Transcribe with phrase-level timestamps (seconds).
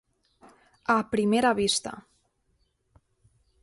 [0.95, 1.93] A primera vista.